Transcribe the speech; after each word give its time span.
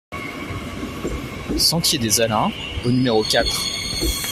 Sentier 1.59 1.99
des 1.99 2.21
Alains 2.21 2.49
au 2.85 2.89
numéro 2.89 3.21
quatre 3.21 3.61